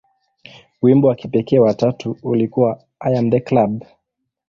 Wimbo 0.81 1.07
wa 1.07 1.15
kipekee 1.15 1.59
wa 1.59 1.73
tatu 1.73 2.17
ulikuwa 2.23 2.83
"I 2.99 3.17
Am 3.17 3.31
The 3.31 3.39
Club". 3.39 3.83